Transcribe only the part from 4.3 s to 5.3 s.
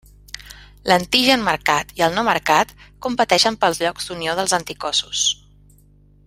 dels anticossos.